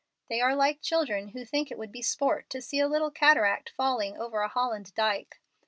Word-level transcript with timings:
They 0.29 0.41
are 0.41 0.55
like 0.55 0.81
children 0.81 1.27
who 1.27 1.45
think 1.45 1.69
it 1.69 1.77
would 1.77 1.91
be 1.91 2.01
sport 2.01 2.49
to 2.49 2.59
see 2.59 2.79
a 2.79 2.87
little 2.87 3.11
cataract 3.11 3.69
falling 3.69 4.17
over 4.17 4.41
a 4.41 4.47
Holland 4.47 4.95
dike. 4.95 5.39